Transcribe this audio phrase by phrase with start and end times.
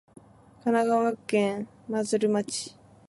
[0.63, 2.75] 神奈川県真鶴町